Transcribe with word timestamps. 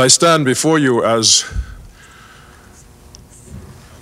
I 0.00 0.08
stand 0.08 0.46
before 0.46 0.78
you 0.78 1.04
as 1.04 1.44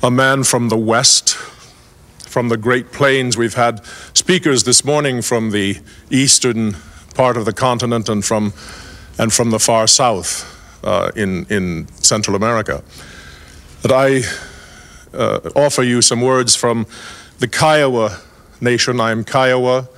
a 0.05 0.11
man 0.11 0.45
from 0.45 0.69
the 0.69 0.77
West, 0.77 1.35
from 2.29 2.49
the 2.49 2.57
Great 2.57 2.93
Plains. 2.93 3.37
We've 3.37 3.55
had 3.55 3.85
speakers 4.15 4.63
this 4.63 4.85
morning 4.85 5.21
from 5.21 5.51
the 5.51 5.79
eastern 6.09 6.77
part 7.15 7.37
of 7.37 7.45
the 7.45 7.53
continent 7.53 8.09
and 8.09 8.25
from, 8.25 8.53
and 9.19 9.33
from 9.33 9.51
the 9.51 9.59
far 9.59 9.89
south 9.89 10.47
uh, 10.85 11.11
in, 11.17 11.45
in 11.47 11.89
Central 11.97 12.37
America. 12.37 12.85
That 13.83 13.91
I 13.93 14.23
uh, 15.13 15.51
offer 15.57 15.83
you 15.83 16.03
some 16.03 16.21
words 16.21 16.55
from 16.55 16.87
the 17.41 17.49
Kiowa 17.49 18.21
nation. 18.61 19.01
I 19.01 19.11
am 19.11 19.25
Kiowa. 19.25 19.89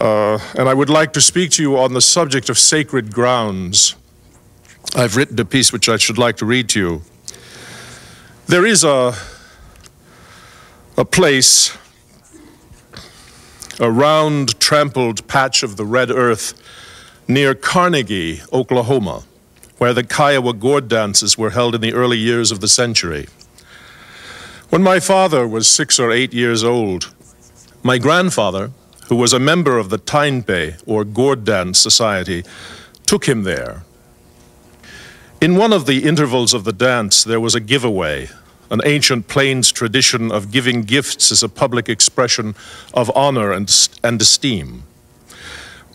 Uh, 0.00 0.38
and 0.56 0.68
I 0.68 0.74
would 0.74 0.90
like 0.90 1.12
to 1.14 1.20
speak 1.20 1.50
to 1.52 1.62
you 1.62 1.76
on 1.76 1.92
the 1.92 2.00
subject 2.00 2.48
of 2.48 2.56
sacred 2.56 3.12
grounds. 3.12 3.96
I've 4.94 5.16
written 5.16 5.40
a 5.40 5.46
piece 5.46 5.72
which 5.72 5.88
I 5.88 5.96
should 5.96 6.18
like 6.18 6.36
to 6.36 6.44
read 6.44 6.68
to 6.70 6.78
you. 6.78 7.02
There 8.46 8.66
is 8.66 8.84
a, 8.84 9.14
a 10.98 11.04
place, 11.06 11.74
a 13.80 13.90
round, 13.90 14.60
trampled 14.60 15.26
patch 15.26 15.62
of 15.62 15.78
the 15.78 15.86
red 15.86 16.10
earth 16.10 16.52
near 17.26 17.54
Carnegie, 17.54 18.42
Oklahoma, 18.52 19.22
where 19.78 19.94
the 19.94 20.04
Kiowa 20.04 20.52
gourd 20.52 20.88
dances 20.88 21.38
were 21.38 21.50
held 21.50 21.74
in 21.74 21.80
the 21.80 21.94
early 21.94 22.18
years 22.18 22.52
of 22.52 22.60
the 22.60 22.68
century. 22.68 23.28
When 24.68 24.82
my 24.82 25.00
father 25.00 25.48
was 25.48 25.66
six 25.66 25.98
or 25.98 26.10
eight 26.10 26.34
years 26.34 26.62
old, 26.62 27.14
my 27.82 27.96
grandfather, 27.96 28.72
who 29.08 29.16
was 29.16 29.32
a 29.32 29.38
member 29.38 29.78
of 29.78 29.88
the 29.88 29.98
Taimpe, 29.98 30.82
or 30.86 31.06
gourd 31.06 31.46
dance 31.46 31.78
society, 31.78 32.44
took 33.06 33.24
him 33.24 33.44
there 33.44 33.84
in 35.42 35.56
one 35.56 35.72
of 35.72 35.86
the 35.86 36.04
intervals 36.04 36.54
of 36.54 36.62
the 36.62 36.72
dance, 36.72 37.24
there 37.24 37.40
was 37.40 37.56
a 37.56 37.60
giveaway, 37.60 38.28
an 38.70 38.80
ancient 38.84 39.26
Plains 39.26 39.72
tradition 39.72 40.30
of 40.30 40.52
giving 40.52 40.82
gifts 40.82 41.32
as 41.32 41.42
a 41.42 41.48
public 41.48 41.88
expression 41.88 42.54
of 42.94 43.10
honor 43.16 43.50
and, 43.50 43.68
and 44.04 44.22
esteem. 44.22 44.84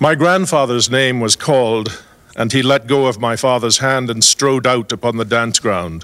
My 0.02 0.16
grandfather's 0.16 0.90
name 0.90 1.22
was 1.22 1.38
called, 1.38 2.04
and 2.36 2.52
he 2.52 2.62
let 2.62 2.88
go 2.88 3.06
of 3.08 3.22
my 3.22 3.38
father's 3.38 3.78
hand 3.78 4.10
and 4.10 4.22
strode 4.22 4.68
out 4.68 4.92
upon 4.92 5.16
the 5.16 5.24
dance 5.24 5.60
ground. 5.60 6.04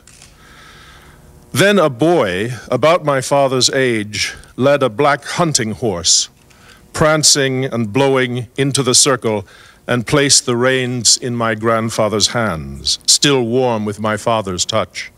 Then 1.51 1.77
a 1.79 1.89
boy, 1.89 2.51
about 2.71 3.03
my 3.03 3.19
father's 3.19 3.69
age, 3.71 4.35
led 4.55 4.81
a 4.81 4.89
black 4.89 5.25
hunting 5.25 5.71
horse, 5.71 6.29
prancing 6.93 7.65
and 7.65 7.91
blowing 7.91 8.47
into 8.55 8.83
the 8.83 8.95
circle 8.95 9.45
and 9.87 10.07
placed 10.07 10.45
the 10.45 10.55
reins 10.55 11.17
in 11.17 11.35
my 11.35 11.55
grandfather's 11.55 12.27
hands, 12.27 12.99
still 13.23 13.43
warm 13.45 13.85
with 13.85 14.01
my 14.01 14.17
father's 14.17 14.65
touch. 14.65 15.09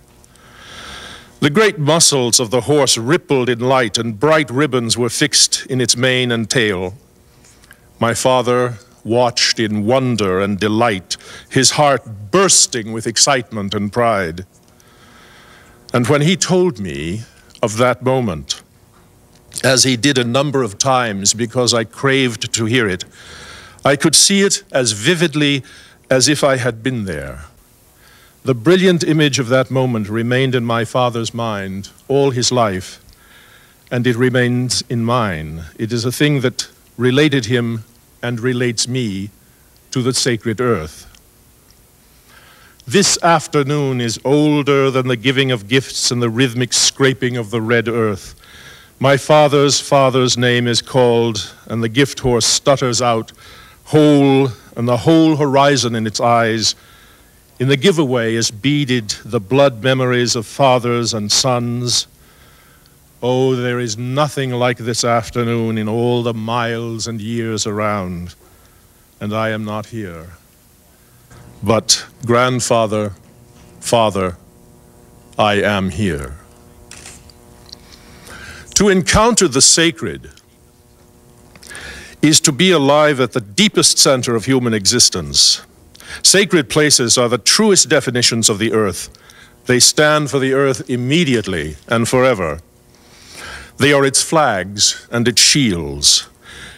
The 1.39 1.49
great 1.49 1.79
muscles 1.79 2.39
of 2.39 2.51
the 2.51 2.61
horse 2.61 2.99
rippled 2.99 3.49
in 3.49 3.59
light, 3.59 3.97
and 3.97 4.19
bright 4.19 4.51
ribbons 4.51 4.95
were 4.95 5.09
fixed 5.09 5.65
in 5.65 5.81
its 5.81 5.97
mane 5.97 6.31
and 6.31 6.47
tail. 6.47 6.93
My 7.99 8.13
father 8.13 8.75
watched 9.03 9.59
in 9.59 9.87
wonder 9.87 10.39
and 10.39 10.59
delight, 10.59 11.17
his 11.49 11.71
heart 11.71 12.29
bursting 12.29 12.93
with 12.93 13.07
excitement 13.07 13.73
and 13.73 13.91
pride. 13.91 14.45
And 15.91 16.05
when 16.07 16.21
he 16.21 16.37
told 16.37 16.79
me 16.79 17.23
of 17.63 17.77
that 17.77 18.03
moment, 18.03 18.61
as 19.63 19.83
he 19.83 19.97
did 19.97 20.19
a 20.19 20.23
number 20.23 20.61
of 20.61 20.77
times 20.77 21.33
because 21.33 21.73
I 21.73 21.85
craved 21.85 22.53
to 22.53 22.65
hear 22.65 22.87
it, 22.87 23.03
I 23.83 23.95
could 23.95 24.13
see 24.13 24.41
it 24.41 24.61
as 24.71 24.91
vividly 24.91 25.63
as 26.07 26.29
if 26.29 26.43
I 26.43 26.57
had 26.57 26.83
been 26.83 27.05
there. 27.05 27.45
The 28.45 28.53
brilliant 28.53 29.03
image 29.03 29.39
of 29.39 29.47
that 29.47 29.71
moment 29.71 30.07
remained 30.07 30.53
in 30.53 30.63
my 30.63 30.85
father's 30.85 31.33
mind 31.33 31.89
all 32.07 32.29
his 32.29 32.51
life, 32.51 33.03
and 33.89 34.05
it 34.05 34.15
remains 34.15 34.83
in 34.87 35.03
mine. 35.03 35.65
It 35.79 35.91
is 35.91 36.05
a 36.05 36.11
thing 36.11 36.41
that 36.41 36.67
related 36.95 37.45
him 37.45 37.85
and 38.21 38.39
relates 38.39 38.87
me 38.87 39.31
to 39.89 40.03
the 40.03 40.13
sacred 40.13 40.61
earth. 40.61 41.11
This 42.85 43.17
afternoon 43.23 43.99
is 43.99 44.19
older 44.23 44.91
than 44.91 45.07
the 45.07 45.17
giving 45.17 45.49
of 45.49 45.67
gifts 45.67 46.11
and 46.11 46.21
the 46.21 46.29
rhythmic 46.29 46.71
scraping 46.71 47.37
of 47.37 47.49
the 47.49 47.61
red 47.61 47.87
earth. 47.87 48.35
My 48.99 49.17
father's 49.17 49.81
father's 49.81 50.37
name 50.37 50.67
is 50.67 50.83
called, 50.83 51.51
and 51.65 51.81
the 51.81 51.89
gift 51.89 52.19
horse 52.19 52.45
stutters 52.45 53.01
out 53.01 53.31
whole 53.85 54.49
and 54.77 54.87
the 54.87 54.97
whole 54.97 55.35
horizon 55.35 55.95
in 55.95 56.05
its 56.05 56.19
eyes. 56.19 56.75
In 57.57 57.69
the 57.69 57.77
giveaway 57.77 58.35
is 58.35 58.51
beaded 58.51 59.09
the 59.23 59.39
blood 59.39 59.81
memories 59.81 60.35
of 60.35 60.45
fathers 60.45 61.13
and 61.13 61.31
sons. 61.31 62.07
Oh, 63.23 63.55
there 63.55 63.79
is 63.79 63.97
nothing 63.97 64.51
like 64.51 64.77
this 64.77 65.05
afternoon 65.05 65.77
in 65.77 65.87
all 65.87 66.21
the 66.21 66.33
miles 66.33 67.07
and 67.07 67.21
years 67.21 67.65
around, 67.65 68.35
and 69.21 69.33
I 69.33 69.49
am 69.49 69.63
not 69.63 69.87
here. 69.87 70.31
But, 71.63 72.05
grandfather, 72.25 73.13
father, 73.79 74.35
I 75.39 75.61
am 75.61 75.91
here. 75.91 76.35
To 78.75 78.89
encounter 78.89 79.47
the 79.47 79.61
sacred, 79.61 80.29
is 82.21 82.39
to 82.41 82.51
be 82.51 82.71
alive 82.71 83.19
at 83.19 83.31
the 83.31 83.41
deepest 83.41 83.97
center 83.97 84.35
of 84.35 84.45
human 84.45 84.73
existence. 84.73 85.61
Sacred 86.23 86.69
places 86.69 87.17
are 87.17 87.29
the 87.29 87.37
truest 87.37 87.89
definitions 87.89 88.49
of 88.49 88.59
the 88.59 88.73
earth. 88.73 89.09
They 89.65 89.79
stand 89.79 90.29
for 90.29 90.39
the 90.39 90.53
earth 90.53 90.89
immediately 90.89 91.77
and 91.87 92.07
forever. 92.07 92.59
They 93.77 93.93
are 93.93 94.05
its 94.05 94.21
flags 94.21 95.07
and 95.11 95.27
its 95.27 95.41
shields. 95.41 96.27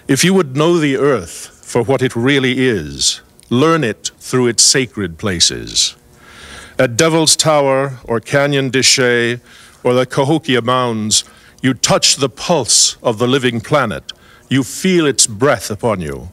If 0.08 0.24
you 0.24 0.34
would 0.34 0.56
know 0.56 0.78
the 0.78 0.98
earth 0.98 1.62
for 1.64 1.84
what 1.84 2.02
it 2.02 2.16
really 2.16 2.66
is, 2.68 3.22
learn 3.50 3.84
it 3.84 4.12
through 4.20 4.48
its 4.48 4.64
sacred 4.64 5.18
places. 5.18 5.96
At 6.80 6.98
Devil's 6.98 7.36
Tower 7.36 8.00
or 8.04 8.20
Canyon 8.20 8.70
de 8.70 8.82
Chelly 8.82 9.42
or 9.84 9.94
the 9.94 10.06
Cahokia 10.06 10.62
Mounds, 10.62 11.24
you 11.62 11.74
touch 11.74 12.16
the 12.16 12.30
pulse 12.30 12.98
of 13.04 13.18
the 13.18 13.28
living 13.28 13.60
planet 13.62 14.14
you 14.50 14.64
feel 14.64 15.06
its 15.06 15.28
breath 15.28 15.70
upon 15.70 16.02
you. 16.02 16.30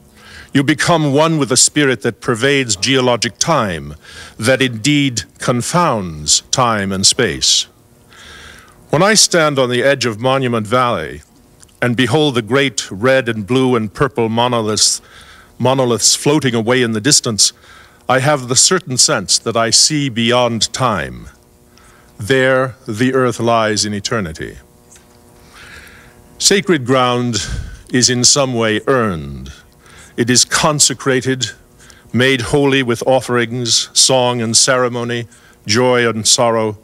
You 0.55 0.63
become 0.63 1.11
one 1.11 1.37
with 1.37 1.49
the 1.49 1.57
spirit 1.57 2.01
that 2.03 2.21
pervades 2.21 2.77
geologic 2.77 3.37
time, 3.37 3.95
that 4.39 4.61
indeed 4.61 5.23
confounds 5.37 6.43
time 6.49 6.93
and 6.93 7.05
space. 7.05 7.63
When 8.89 9.03
I 9.03 9.15
stand 9.15 9.59
on 9.59 9.69
the 9.69 9.83
edge 9.83 10.05
of 10.05 10.21
Monument 10.21 10.65
Valley 10.65 11.23
and 11.81 11.97
behold 11.97 12.35
the 12.35 12.41
great 12.41 12.89
red 12.89 13.27
and 13.27 13.45
blue 13.45 13.75
and 13.75 13.93
purple 13.93 14.29
monoliths, 14.29 15.01
monoliths 15.59 16.15
floating 16.15 16.55
away 16.55 16.81
in 16.81 16.93
the 16.93 17.01
distance, 17.01 17.51
I 18.07 18.19
have 18.19 18.47
the 18.47 18.55
certain 18.55 18.95
sense 18.95 19.37
that 19.39 19.57
I 19.57 19.71
see 19.71 20.07
beyond 20.07 20.71
time. 20.71 21.27
There 22.17 22.77
the 22.87 23.13
earth 23.13 23.41
lies 23.41 23.83
in 23.83 23.93
eternity. 23.93 24.59
Sacred 26.37 26.85
ground 26.85 27.45
is 27.91 28.09
in 28.09 28.23
some 28.23 28.53
way 28.53 28.79
earned. 28.87 29.51
It 30.17 30.29
is 30.29 30.45
consecrated, 30.45 31.47
made 32.13 32.39
holy 32.39 32.81
with 32.81 33.05
offerings, 33.05 33.89
song 33.93 34.41
and 34.41 34.55
ceremony, 34.55 35.27
joy 35.65 36.07
and 36.07 36.25
sorrow, 36.25 36.77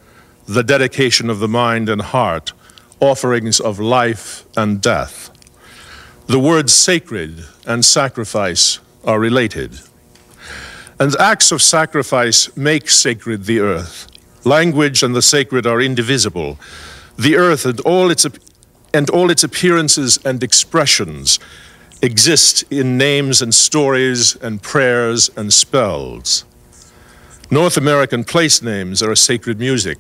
the 0.48 0.64
dedication 0.64 1.30
of 1.30 1.40
the 1.40 1.48
mind 1.48 1.88
and 1.88 2.02
heart, 2.02 2.52
offerings 3.00 3.62
of 3.62 3.80
life 3.80 4.44
and 4.58 4.82
death. 4.82 5.30
The 6.28 6.40
words 6.40 6.74
sacred 6.74 7.46
and 7.66 7.86
sacrifice 7.86 8.80
are 9.06 9.20
related. 9.20 9.80
And 11.00 11.16
acts 11.16 11.54
of 11.54 11.62
sacrifice 11.62 12.56
make 12.58 12.90
sacred 12.90 13.46
the 13.46 13.60
earth. 13.62 14.08
Language 14.44 15.04
and 15.04 15.16
the 15.16 15.22
sacred 15.22 15.66
are 15.66 15.80
indivisible. 15.80 16.60
The 17.18 17.38
earth 17.38 17.66
and 17.66 17.80
all 17.82 18.12
its 18.12 18.26
and 18.94 19.10
all 19.10 19.32
its 19.32 19.44
appearances 19.44 20.20
and 20.26 20.44
expressions 20.44 21.40
exist 22.02 22.64
in 22.72 22.98
names 22.98 23.42
and 23.42 23.54
stories 23.54 24.36
and 24.36 24.62
prayers 24.62 25.30
and 25.36 25.54
spells. 25.54 26.46
North 27.50 27.78
American 27.78 28.24
place 28.24 28.62
names 28.62 29.04
are 29.04 29.12
a 29.12 29.18
sacred 29.18 29.60
music. 29.60 29.98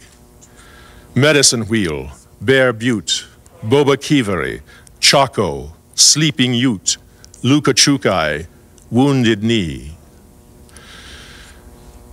Medicine 1.14 1.68
Wheel, 1.68 2.12
Bear 2.40 2.74
Butte, 2.74 3.28
Baboquivari, 3.62 4.62
Chaco, 5.00 5.74
Sleeping 5.94 6.54
Ute, 6.54 6.98
Lukachukai, 7.44 8.48
Wounded 8.90 9.44
Knee. 9.44 9.96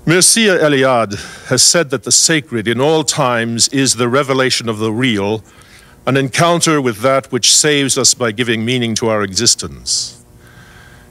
Mircea 0.05 0.59
Eliade 0.59 1.47
has 1.49 1.63
said 1.63 1.91
that 1.91 2.03
the 2.03 2.13
sacred 2.13 2.67
in 2.67 2.81
all 2.81 3.05
times 3.05 3.69
is 3.69 3.95
the 3.95 4.09
revelation 4.09 4.69
of 4.69 4.79
the 4.79 4.91
real 4.91 5.45
an 6.09 6.17
encounter 6.17 6.81
with 6.81 7.01
that 7.03 7.31
which 7.31 7.55
saves 7.55 7.99
us 7.99 8.15
by 8.15 8.33
giving 8.33 8.65
meaning 8.65 8.95
to 8.95 9.11
our 9.11 9.23
existence. 9.23 10.25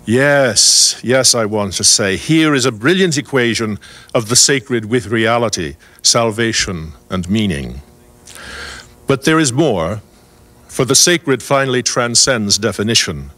Yes, 0.08 1.00
yes, 1.04 1.36
I 1.36 1.46
want 1.46 1.74
to 1.74 1.84
say. 1.84 2.18
Here 2.18 2.56
is 2.56 2.66
a 2.66 2.72
brilliant 2.72 3.16
equation 3.16 3.78
of 4.16 4.28
the 4.28 4.36
sacred 4.36 4.86
with 4.86 5.06
reality, 5.06 5.76
salvation, 6.02 6.94
and 7.12 7.30
meaning. 7.30 7.82
But 9.06 9.24
there 9.24 9.38
is 9.38 9.54
more, 9.54 10.02
for 10.68 10.84
the 10.84 10.96
sacred 10.96 11.44
finally 11.44 11.84
transcends 11.84 12.58
definition. 12.58 13.30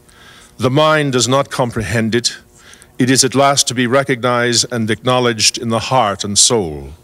The 0.56 0.70
mind 0.70 1.12
does 1.12 1.28
not 1.28 1.50
comprehend 1.50 2.14
it. 2.14 2.38
It 2.98 3.10
is 3.10 3.22
at 3.22 3.34
last 3.34 3.68
to 3.68 3.74
be 3.74 3.86
recognized 3.86 4.64
and 4.72 4.90
acknowledged 4.90 5.58
in 5.58 5.68
the 5.68 5.90
heart 5.90 6.24
and 6.24 6.38
soul. 6.38 6.94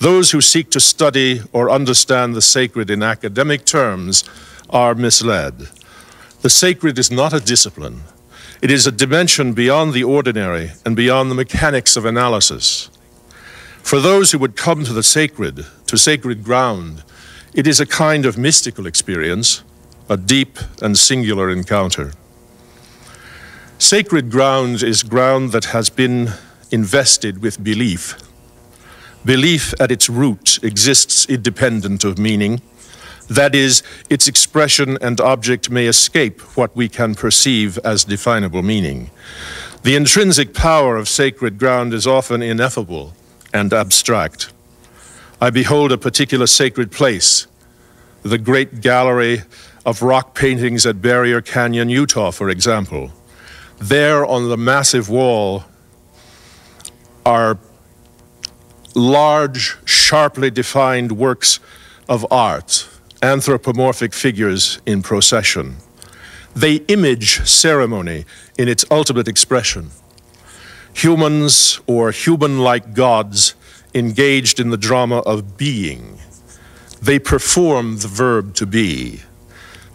Those 0.00 0.32
who 0.32 0.40
seek 0.40 0.70
to 0.70 0.80
study 0.80 1.40
or 1.52 1.70
understand 1.70 2.34
the 2.34 2.42
sacred 2.42 2.90
in 2.90 3.02
academic 3.02 3.64
terms 3.64 4.24
are 4.68 4.94
misled. 4.94 5.68
The 6.42 6.50
sacred 6.50 6.98
is 6.98 7.10
not 7.10 7.32
a 7.32 7.40
discipline. 7.40 8.02
It 8.60 8.70
is 8.70 8.86
a 8.86 8.92
dimension 8.92 9.52
beyond 9.52 9.92
the 9.92 10.04
ordinary 10.04 10.72
and 10.84 10.96
beyond 10.96 11.30
the 11.30 11.34
mechanics 11.34 11.96
of 11.96 12.04
analysis. 12.04 12.90
For 13.82 14.00
those 14.00 14.32
who 14.32 14.38
would 14.38 14.56
come 14.56 14.84
to 14.84 14.92
the 14.92 15.02
sacred, 15.02 15.66
to 15.86 15.98
sacred 15.98 16.42
ground, 16.42 17.02
it 17.52 17.66
is 17.66 17.78
a 17.78 17.86
kind 17.86 18.26
of 18.26 18.38
mystical 18.38 18.86
experience, 18.86 19.62
a 20.08 20.16
deep 20.16 20.58
and 20.82 20.98
singular 20.98 21.50
encounter. 21.50 22.12
Sacred 23.78 24.30
ground 24.30 24.82
is 24.82 25.02
ground 25.02 25.52
that 25.52 25.66
has 25.66 25.90
been 25.90 26.32
invested 26.70 27.42
with 27.42 27.62
belief. 27.62 28.16
Belief 29.24 29.74
at 29.80 29.90
its 29.90 30.08
root 30.08 30.58
exists 30.62 31.26
independent 31.26 32.04
of 32.04 32.18
meaning 32.18 32.60
that 33.28 33.54
is, 33.54 33.82
its 34.10 34.28
expression 34.28 34.98
and 35.00 35.20
object 35.20 35.70
may 35.70 35.86
escape 35.86 36.40
what 36.56 36.76
we 36.76 36.88
can 36.88 37.14
perceive 37.14 37.78
as 37.78 38.04
definable 38.04 38.62
meaning. 38.62 39.10
The 39.82 39.96
intrinsic 39.96 40.54
power 40.54 40.96
of 40.96 41.08
sacred 41.08 41.58
ground 41.58 41.94
is 41.94 42.06
often 42.06 42.42
ineffable 42.42 43.14
and 43.52 43.72
abstract. 43.72 44.52
I 45.40 45.50
behold 45.50 45.92
a 45.92 45.98
particular 45.98 46.46
sacred 46.46 46.90
place, 46.90 47.46
the 48.22 48.38
great 48.38 48.80
gallery 48.80 49.42
of 49.86 50.02
rock 50.02 50.34
paintings 50.34 50.86
at 50.86 51.02
Barrier 51.02 51.40
Canyon, 51.40 51.88
Utah, 51.88 52.30
for 52.30 52.48
example. 52.48 53.10
There 53.78 54.24
on 54.24 54.48
the 54.48 54.56
massive 54.56 55.08
wall 55.08 55.64
are 57.26 57.58
large, 58.94 59.76
sharply 59.84 60.50
defined 60.50 61.12
works 61.12 61.60
of 62.08 62.26
art 62.30 62.88
anthropomorphic 63.24 64.12
figures 64.12 64.80
in 64.84 65.02
procession. 65.02 65.76
They 66.54 66.76
image 66.88 67.46
ceremony 67.46 68.26
in 68.58 68.68
its 68.68 68.84
ultimate 68.90 69.28
expression. 69.28 69.90
Humans 70.92 71.80
or 71.86 72.10
human 72.10 72.58
like 72.58 72.92
gods 72.92 73.54
engaged 73.94 74.60
in 74.60 74.68
the 74.68 74.76
drama 74.76 75.18
of 75.20 75.56
being. 75.56 76.18
They 77.00 77.18
perform 77.18 77.98
the 77.98 78.08
verb 78.08 78.54
to 78.56 78.66
be. 78.66 79.22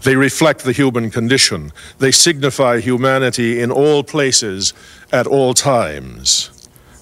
They 0.04 0.16
reflect 0.16 0.64
the 0.64 0.72
human 0.72 1.12
condition. 1.12 1.72
They 2.00 2.12
signify 2.12 2.80
humanity 2.80 3.62
in 3.62 3.72
all 3.72 4.04
places 4.04 4.74
at 5.12 5.28
all 5.28 5.54
times. 5.54 6.59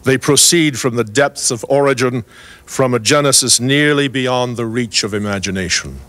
They 0.07 0.17
proceed 0.17 0.79
from 0.79 0.95
the 0.95 1.03
depths 1.03 1.51
of 1.51 1.65
origin, 1.67 2.23
from 2.63 2.93
a 2.93 2.99
genesis 2.99 3.59
nearly 3.59 4.07
beyond 4.07 4.55
the 4.55 4.65
reach 4.65 5.03
of 5.03 5.13
imagination. 5.13 5.99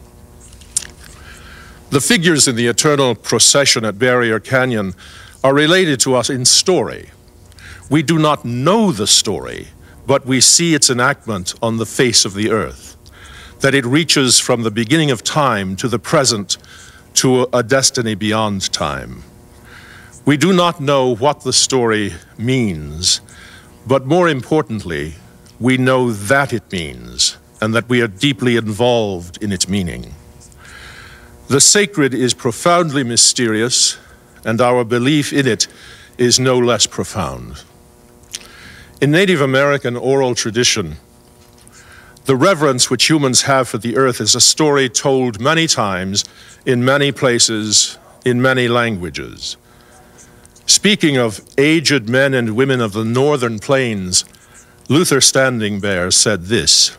The 1.90 2.00
figures 2.00 2.46
in 2.46 2.54
the 2.54 2.68
eternal 2.68 3.16
procession 3.16 3.84
at 3.84 3.98
Barrier 3.98 4.38
Canyon 4.38 4.94
are 5.42 5.52
related 5.52 5.98
to 6.00 6.14
us 6.14 6.30
in 6.30 6.44
story. 6.44 7.10
We 7.90 8.04
do 8.04 8.20
not 8.20 8.44
know 8.44 8.92
the 8.92 9.08
story, 9.08 9.66
but 10.06 10.24
we 10.24 10.40
see 10.40 10.74
its 10.74 10.90
enactment 10.90 11.56
on 11.60 11.78
the 11.78 11.86
face 11.86 12.24
of 12.24 12.34
the 12.34 12.52
earth, 12.52 12.96
that 13.62 13.74
it 13.74 13.84
reaches 13.84 14.38
from 14.38 14.62
the 14.62 14.70
beginning 14.70 15.10
of 15.10 15.24
time 15.24 15.74
to 15.74 15.88
the 15.88 15.98
present 15.98 16.56
to 17.14 17.48
a 17.52 17.64
destiny 17.64 18.14
beyond 18.14 18.72
time. 18.72 19.24
We 20.24 20.36
do 20.36 20.52
not 20.52 20.80
know 20.80 21.16
what 21.16 21.40
the 21.40 21.52
story 21.52 22.14
means, 22.38 23.22
but 23.88 24.04
more 24.04 24.28
importantly, 24.28 25.14
we 25.58 25.78
know 25.78 26.12
that 26.12 26.52
it 26.52 26.70
means 26.70 27.38
and 27.60 27.74
that 27.74 27.88
we 27.88 28.02
are 28.02 28.06
deeply 28.06 28.56
involved 28.56 29.42
in 29.42 29.50
its 29.50 29.66
meaning. 29.66 30.14
The 31.48 31.60
sacred 31.60 32.12
is 32.12 32.34
profoundly 32.34 33.02
mysterious, 33.02 33.96
and 34.44 34.60
our 34.60 34.84
belief 34.84 35.32
in 35.32 35.46
it 35.46 35.66
is 36.18 36.38
no 36.38 36.58
less 36.58 36.86
profound. 36.86 37.64
In 39.00 39.10
Native 39.10 39.40
American 39.40 39.96
oral 39.96 40.34
tradition, 40.34 40.96
the 42.26 42.36
reverence 42.36 42.90
which 42.90 43.08
humans 43.08 43.42
have 43.42 43.68
for 43.68 43.78
the 43.78 43.96
earth 43.96 44.20
is 44.20 44.34
a 44.34 44.40
story 44.40 44.90
told 44.90 45.40
many 45.40 45.66
times, 45.66 46.26
in 46.66 46.84
many 46.84 47.10
places, 47.10 47.96
in 48.26 48.42
many 48.42 48.68
languages. 48.68 49.56
Speaking 50.68 51.16
of 51.16 51.40
aged 51.56 52.10
men 52.10 52.34
and 52.34 52.54
women 52.54 52.82
of 52.82 52.92
the 52.92 53.04
northern 53.04 53.58
plains, 53.58 54.26
Luther 54.90 55.18
Standing 55.18 55.80
Bear 55.80 56.10
said 56.10 56.44
this 56.44 56.96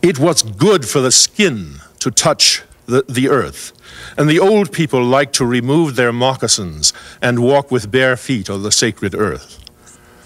It 0.00 0.18
was 0.18 0.42
good 0.42 0.88
for 0.88 1.02
the 1.02 1.12
skin 1.12 1.74
to 1.98 2.10
touch 2.10 2.62
the, 2.86 3.04
the 3.06 3.28
earth. 3.28 3.72
And 4.16 4.30
the 4.30 4.38
old 4.38 4.72
people 4.72 5.04
liked 5.04 5.34
to 5.34 5.44
remove 5.44 5.94
their 5.94 6.12
moccasins 6.12 6.94
and 7.20 7.40
walk 7.40 7.70
with 7.70 7.90
bare 7.90 8.16
feet 8.16 8.48
on 8.48 8.62
the 8.62 8.72
sacred 8.72 9.14
earth. 9.14 9.58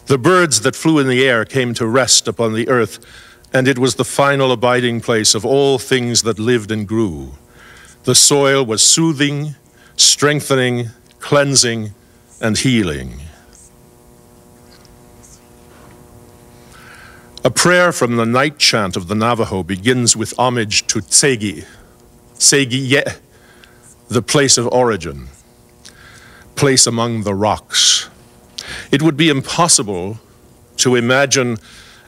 The 0.06 0.17
birds 0.17 0.61
that 0.61 0.76
flew 0.76 1.00
in 1.00 1.09
the 1.09 1.26
air 1.26 1.44
came 1.44 1.75
to 1.75 1.88
rest 1.88 2.29
upon 2.29 2.55
the 2.55 2.69
earth, 2.69 3.05
and 3.53 3.67
it 3.67 3.81
was 3.81 3.97
the 3.97 4.05
final 4.05 4.53
abiding 4.53 5.00
place 5.00 5.35
of 5.35 5.44
all 5.44 5.81
things 5.81 6.23
that 6.23 6.38
lived 6.38 6.71
and 6.71 6.87
grew. 6.87 7.32
The 8.05 8.15
soil 8.15 8.65
was 8.65 8.81
soothing, 8.81 9.56
strengthening, 9.97 10.91
cleansing, 11.25 11.94
and 12.38 12.59
healing. 12.59 13.19
A 17.43 17.50
prayer 17.50 17.93
from 17.93 18.17
the 18.17 18.26
night 18.26 18.59
chant 18.59 18.94
of 18.94 19.09
the 19.09 19.15
Navajo 19.15 19.62
begins 19.62 20.15
with 20.15 20.38
homage 20.38 20.87
to 20.88 20.99
Tsegi, 20.99 21.65
Segiye, 22.35 23.19
the 24.09 24.21
place 24.21 24.59
of 24.59 24.67
origin, 24.67 25.29
place 26.56 26.87
among 26.87 27.23
the 27.23 27.35
rocks. 27.35 28.11
It 28.93 29.00
would 29.00 29.17
be 29.17 29.31
impossible 29.31 30.19
to 30.76 30.94
imagine 30.94 31.56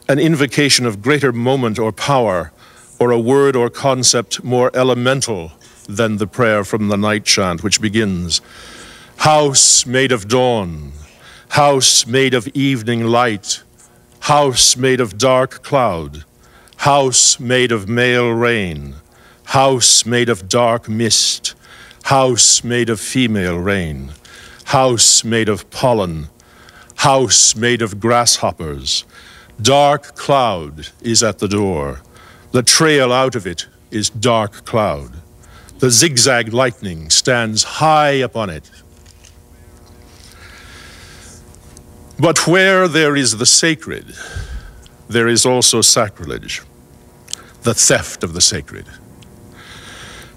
an 0.07 0.19
invocation 0.19 0.85
of 0.85 1.01
greater 1.01 1.33
moment 1.33 1.79
or 1.79 1.91
power, 1.91 2.51
or 2.99 3.09
a 3.09 3.19
word 3.19 3.55
or 3.55 3.71
concept 3.71 4.43
more 4.43 4.69
elemental 4.75 5.53
than 5.89 6.17
the 6.17 6.27
prayer 6.27 6.63
from 6.63 6.89
the 6.89 6.97
night 6.97 7.25
chant, 7.25 7.63
which 7.63 7.81
begins 7.81 8.41
House 9.17 9.85
made 9.85 10.11
of 10.11 10.27
dawn, 10.27 10.93
house 11.49 12.07
made 12.07 12.33
of 12.33 12.47
evening 12.49 13.03
light, 13.05 13.63
house 14.21 14.77
made 14.77 14.99
of 14.99 15.17
dark 15.17 15.63
cloud, 15.63 16.23
house 16.77 17.39
made 17.39 17.71
of 17.71 17.87
male 17.87 18.31
rain 18.31 18.95
house 19.47 20.05
made 20.05 20.27
of 20.27 20.49
dark 20.49 20.89
mist, 20.89 21.55
house 22.03 22.65
made 22.65 22.89
of 22.89 22.99
female 22.99 23.57
rain, 23.57 24.11
house 24.65 25.23
made 25.23 25.47
of 25.47 25.69
pollen, 25.69 26.27
house 26.95 27.55
made 27.55 27.81
of 27.81 27.97
grasshoppers. 27.97 29.05
Dark 29.61 30.15
cloud 30.17 30.89
is 31.01 31.23
at 31.23 31.39
the 31.39 31.47
door. 31.47 32.01
The 32.51 32.61
trail 32.61 33.13
out 33.13 33.35
of 33.35 33.47
it 33.47 33.67
is 33.89 34.09
dark 34.09 34.65
cloud. 34.65 35.13
The 35.79 35.89
zigzag 35.89 36.51
lightning 36.51 37.09
stands 37.09 37.63
high 37.63 38.19
upon 38.27 38.49
it. 38.49 38.69
But 42.19 42.47
where 42.47 42.87
there 42.87 43.15
is 43.15 43.37
the 43.37 43.45
sacred, 43.45 44.15
there 45.07 45.27
is 45.27 45.45
also 45.45 45.81
sacrilege, 45.81 46.63
the 47.61 47.75
theft 47.75 48.23
of 48.23 48.33
the 48.33 48.41
sacred. 48.41 48.85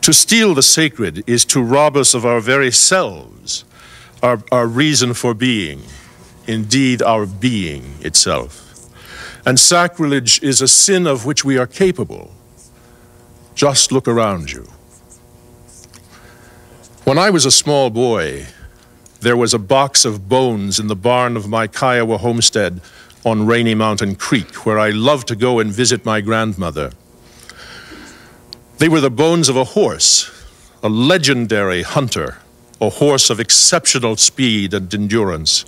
To 0.02 0.12
steal 0.12 0.54
the 0.54 0.62
sacred 0.62 1.24
is 1.26 1.44
to 1.46 1.62
rob 1.62 1.96
us 1.96 2.14
of 2.14 2.26
our 2.26 2.40
very 2.40 2.70
selves, 2.70 3.64
our, 4.22 4.42
our 4.52 4.66
reason 4.66 5.14
for 5.14 5.32
being, 5.32 5.82
indeed, 6.46 7.02
our 7.02 7.24
being 7.26 7.94
itself. 8.00 8.66
And 9.46 9.58
sacrilege 9.58 10.42
is 10.42 10.60
a 10.60 10.68
sin 10.68 11.06
of 11.06 11.24
which 11.24 11.44
we 11.44 11.56
are 11.56 11.66
capable. 11.66 12.32
Just 13.54 13.90
look 13.90 14.06
around 14.06 14.52
you. 14.52 14.68
When 17.04 17.16
I 17.16 17.30
was 17.30 17.46
a 17.46 17.50
small 17.50 17.88
boy, 17.88 18.46
there 19.20 19.36
was 19.36 19.52
a 19.52 19.58
box 19.58 20.04
of 20.04 20.28
bones 20.28 20.78
in 20.78 20.86
the 20.86 20.96
barn 20.96 21.36
of 21.36 21.48
my 21.48 21.66
Kiowa 21.66 22.18
homestead 22.18 22.80
on 23.24 23.46
Rainy 23.46 23.74
Mountain 23.74 24.14
Creek, 24.16 24.64
where 24.64 24.78
I 24.78 24.90
loved 24.90 25.28
to 25.28 25.36
go 25.36 25.58
and 25.58 25.70
visit 25.70 26.04
my 26.06 26.20
grandmother. 26.20 26.92
They 28.78 28.88
were 28.88 29.00
the 29.00 29.10
bones 29.10 29.50
of 29.50 29.56
a 29.56 29.64
horse, 29.64 30.30
a 30.82 30.88
legendary 30.88 31.82
hunter, 31.82 32.38
a 32.80 32.88
horse 32.88 33.28
of 33.28 33.38
exceptional 33.38 34.16
speed 34.16 34.72
and 34.72 34.92
endurance. 34.94 35.66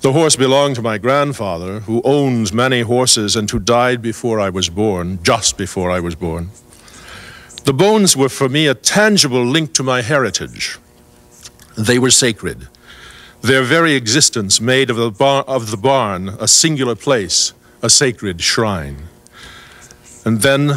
The 0.00 0.12
horse 0.12 0.36
belonged 0.36 0.76
to 0.76 0.82
my 0.82 0.96
grandfather, 0.96 1.80
who 1.80 2.00
owned 2.02 2.54
many 2.54 2.80
horses 2.80 3.36
and 3.36 3.50
who 3.50 3.58
died 3.58 4.00
before 4.00 4.40
I 4.40 4.48
was 4.48 4.70
born, 4.70 5.18
just 5.22 5.58
before 5.58 5.90
I 5.90 6.00
was 6.00 6.14
born. 6.14 6.50
The 7.64 7.74
bones 7.74 8.16
were 8.16 8.30
for 8.30 8.48
me 8.48 8.68
a 8.68 8.74
tangible 8.74 9.44
link 9.44 9.74
to 9.74 9.82
my 9.82 10.00
heritage. 10.00 10.78
They 11.78 12.00
were 12.00 12.10
sacred. 12.10 12.66
Their 13.40 13.62
very 13.62 13.94
existence 13.94 14.60
made 14.60 14.90
of 14.90 14.96
the, 14.96 15.12
bar- 15.12 15.44
of 15.46 15.70
the 15.70 15.76
barn 15.76 16.30
a 16.40 16.48
singular 16.48 16.96
place, 16.96 17.52
a 17.82 17.88
sacred 17.88 18.40
shrine. 18.40 19.04
And 20.24 20.40
then, 20.40 20.70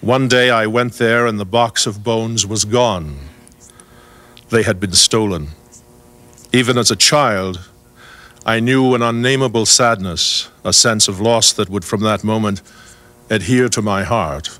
one 0.00 0.26
day 0.26 0.50
I 0.50 0.66
went 0.66 0.94
there 0.94 1.28
and 1.28 1.38
the 1.38 1.44
box 1.44 1.86
of 1.86 2.02
bones 2.02 2.44
was 2.44 2.64
gone. 2.64 3.18
They 4.50 4.64
had 4.64 4.80
been 4.80 4.94
stolen. 4.94 5.50
Even 6.52 6.76
as 6.76 6.90
a 6.90 6.96
child, 6.96 7.60
I 8.44 8.58
knew 8.58 8.96
an 8.96 9.02
unnameable 9.02 9.66
sadness, 9.66 10.48
a 10.64 10.72
sense 10.72 11.06
of 11.06 11.20
loss 11.20 11.52
that 11.52 11.70
would 11.70 11.84
from 11.84 12.00
that 12.00 12.24
moment 12.24 12.62
adhere 13.30 13.68
to 13.68 13.80
my 13.80 14.02
heart. 14.02 14.58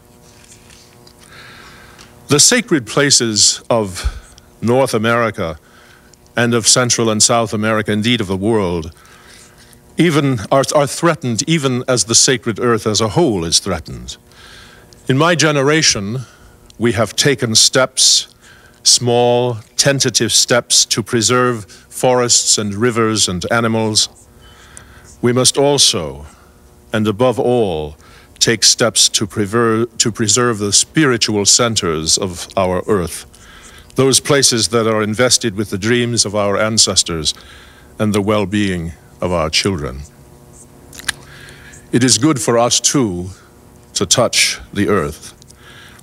The 2.29 2.39
sacred 2.39 2.87
places 2.87 3.63
of 3.69 4.37
North 4.61 4.95
America 4.95 5.59
and 6.39 6.55
of 6.55 6.69
Central 6.69 7.11
and 7.11 7.21
South 7.21 7.53
America, 7.53 7.91
indeed 7.91 8.21
of 8.21 8.29
the 8.29 8.37
world, 8.37 8.93
even 9.97 10.39
are, 10.53 10.63
are 10.73 10.87
threatened 10.87 11.43
even 11.49 11.83
as 11.89 12.05
the 12.05 12.15
sacred 12.15 12.61
earth 12.61 12.87
as 12.87 13.01
a 13.01 13.09
whole 13.09 13.45
is 13.45 13.59
threatened. 13.59 14.17
In 15.09 15.19
my 15.19 15.35
generation, 15.35 16.21
we 16.79 16.93
have 16.93 17.17
taken 17.17 17.57
steps, 17.57 18.33
small, 18.85 19.57
tentative 19.77 20.31
steps 20.31 20.85
to 20.87 21.03
preserve 21.03 21.65
forests 21.65 22.57
and 22.57 22.73
rivers 22.73 23.29
and 23.29 23.45
animals. 23.51 24.09
We 25.21 25.33
must 25.33 25.59
also, 25.59 26.27
and 26.93 27.09
above 27.09 27.41
all, 27.41 27.97
take 28.39 28.63
steps 28.63 29.09
to, 29.09 29.27
prever- 29.27 29.87
to 29.87 30.13
preserve 30.13 30.59
the 30.59 30.73
spiritual 30.73 31.47
centers 31.47 32.17
of 32.17 32.47
our 32.57 32.85
earth, 32.87 33.27
those 33.99 34.21
places 34.21 34.69
that 34.69 34.87
are 34.87 35.03
invested 35.03 35.57
with 35.57 35.71
the 35.71 35.77
dreams 35.77 36.25
of 36.25 36.33
our 36.37 36.57
ancestors 36.57 37.35
and 37.99 38.15
the 38.15 38.23
well 38.23 38.47
being 38.47 38.93
of 39.21 39.33
our 39.33 39.51
children. 39.51 39.99
It 41.91 42.05
is 42.05 42.17
good 42.17 42.41
for 42.41 42.57
us, 42.57 42.79
too, 42.79 43.31
to 43.95 44.07
touch 44.07 44.61
the 44.73 44.89
earth. 44.89 45.35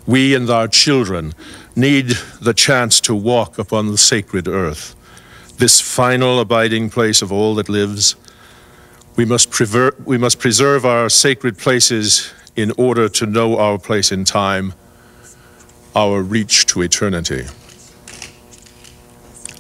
We 0.06 0.36
and 0.36 0.50
our 0.50 0.68
children 0.68 1.34
need 1.74 2.10
the 2.42 2.54
chance 2.54 3.00
to 3.00 3.16
walk 3.16 3.58
upon 3.58 3.88
the 3.88 3.98
sacred 3.98 4.50
earth, 4.50 4.94
this 5.58 5.80
final 5.80 6.42
abiding 6.42 6.90
place 6.90 7.22
of 7.22 7.32
all 7.32 7.56
that 7.56 7.70
lives. 7.70 8.18
We 9.16 9.24
must, 9.24 9.52
prever- 9.52 9.96
we 10.04 10.18
must 10.18 10.40
preserve 10.40 10.86
our 10.86 11.08
sacred 11.08 11.58
places 11.58 12.34
in 12.58 12.74
order 12.78 13.08
to 13.08 13.26
know 13.26 13.58
our 13.58 13.80
place 13.80 14.12
in 14.12 14.26
time, 14.26 14.74
our 15.96 16.22
reach 16.22 16.66
to 16.66 16.82
eternity. 16.82 17.46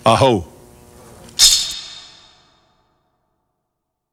Aho. 0.05 0.54